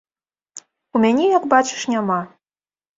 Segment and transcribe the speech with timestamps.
[0.95, 2.21] У мяне, як бачыш, няма.